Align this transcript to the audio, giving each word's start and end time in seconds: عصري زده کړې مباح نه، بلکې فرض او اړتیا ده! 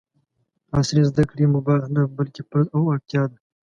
عصري 0.77 1.03
زده 1.09 1.23
کړې 1.29 1.45
مباح 1.55 1.81
نه، 1.95 2.01
بلکې 2.17 2.41
فرض 2.49 2.67
او 2.75 2.81
اړتیا 2.93 3.23
ده! 3.31 3.37